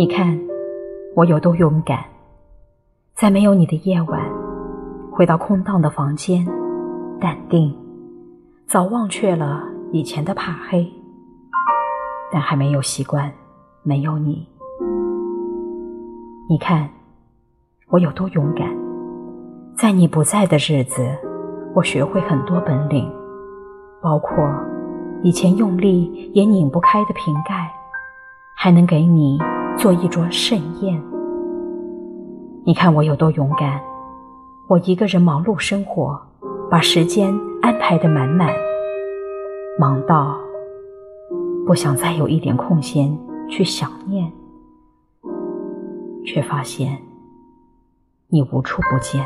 [0.00, 0.40] 你看
[1.14, 2.02] 我有多勇敢，
[3.12, 4.18] 在没有你的夜晚，
[5.12, 6.42] 回到空荡的房间，
[7.20, 7.76] 淡定，
[8.66, 10.90] 早忘却了以前的怕黑，
[12.32, 13.30] 但还没有习惯
[13.82, 14.48] 没有你。
[16.48, 16.88] 你看
[17.90, 18.74] 我有多勇敢，
[19.76, 21.14] 在你不在的日子，
[21.74, 23.06] 我学会很多本领，
[24.00, 24.50] 包括
[25.22, 27.70] 以前用力也拧不开的瓶盖。
[28.62, 29.38] 还能给你
[29.78, 31.02] 做一桌盛宴。
[32.64, 33.80] 你看我有多勇敢！
[34.68, 36.20] 我一个人忙碌生活，
[36.70, 38.54] 把时间安排的满满，
[39.78, 40.36] 忙到
[41.66, 44.30] 不想再有一点空闲去想念，
[46.24, 46.98] 却发现
[48.28, 49.24] 你无处不见。